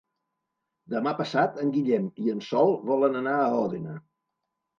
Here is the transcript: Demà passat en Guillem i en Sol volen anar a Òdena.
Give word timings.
Demà 0.93 1.11
passat 1.19 1.59
en 1.63 1.73
Guillem 1.75 2.07
i 2.25 2.33
en 2.37 2.41
Sol 2.47 2.73
volen 2.89 3.21
anar 3.21 3.37
a 3.45 3.53
Òdena. 3.61 3.95